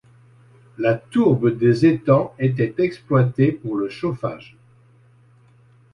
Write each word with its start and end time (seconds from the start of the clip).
La 0.79 0.95
tourbe 0.95 1.55
des 1.55 1.85
étangs 1.85 2.33
était 2.39 2.73
exploitée 2.79 3.51
pour 3.51 3.75
le 3.75 3.87
chauffage. 3.87 4.57